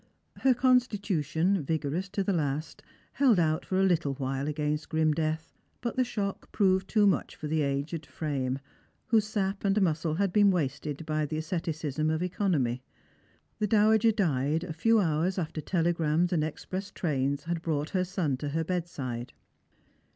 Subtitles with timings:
[0.37, 2.81] Her constitution, vigorous to the last,
[3.13, 7.35] held out for a little while against grim death, but the shock proved too much
[7.35, 8.57] for the aged frame,
[9.09, 12.81] whose sap and muscle had been wasted by the asceticism of economy.
[13.59, 18.37] The dowager died a few hours after telegrams and express trains had brought her son
[18.37, 19.33] to her bed side.